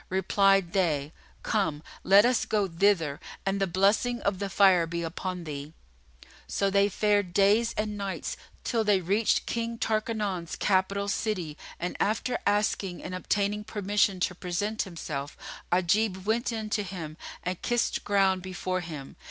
[0.09, 1.13] Replied they,
[1.43, 5.73] "Come, let us go thither; and the blessing of the Fire be upon thee!"
[6.47, 12.39] So they fared days and nights till they reached King Tarkanan's capital city and, after
[12.47, 15.37] asking and obtaining permission to present himself,
[15.71, 19.17] Ajib went in to him and kissed ground before him.